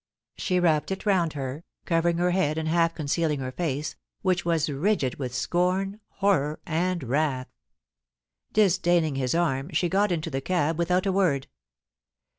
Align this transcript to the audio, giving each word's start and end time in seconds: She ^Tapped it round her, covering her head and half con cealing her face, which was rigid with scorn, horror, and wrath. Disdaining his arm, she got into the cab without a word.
She 0.35 0.59
^Tapped 0.59 0.89
it 0.89 1.05
round 1.05 1.33
her, 1.33 1.63
covering 1.85 2.17
her 2.17 2.31
head 2.31 2.57
and 2.57 2.67
half 2.67 2.95
con 2.95 3.05
cealing 3.05 3.37
her 3.37 3.51
face, 3.51 3.95
which 4.23 4.43
was 4.43 4.67
rigid 4.67 5.19
with 5.19 5.31
scorn, 5.31 5.99
horror, 6.07 6.59
and 6.65 7.03
wrath. 7.03 7.51
Disdaining 8.51 9.13
his 9.13 9.35
arm, 9.35 9.69
she 9.73 9.89
got 9.89 10.11
into 10.11 10.31
the 10.31 10.41
cab 10.41 10.79
without 10.79 11.05
a 11.05 11.11
word. 11.11 11.45